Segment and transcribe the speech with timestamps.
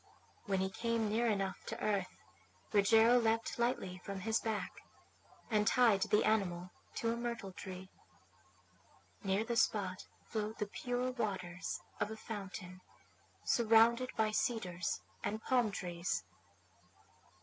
[0.47, 2.07] When he came near enough to earth
[2.73, 4.81] Rogero leapt lightly from his back,
[5.51, 7.91] and tied the animal to a myrtle tree.
[9.23, 12.81] Near the spot flowed the pure waters of a fountain,
[13.43, 16.23] surrounded by cedars and palm trees.